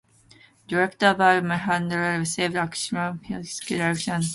Director 0.67 1.13
Balu 1.19 1.43
Mahendra 1.43 2.17
received 2.17 2.55
acclaim 2.55 3.19
for 3.19 3.25
his 3.25 3.59
direction 3.59 3.83
and 3.83 3.95
screenplay 3.95 3.99
skills. 4.23 4.29